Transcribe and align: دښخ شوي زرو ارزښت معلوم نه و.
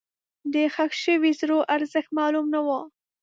دښخ 0.53 0.91
شوي 1.03 1.31
زرو 1.39 1.57
ارزښت 1.75 2.09
معلوم 2.17 2.45
نه 2.53 2.59
و. 2.65 2.67